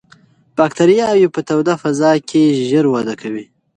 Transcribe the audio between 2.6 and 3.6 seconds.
ژر وده کوي.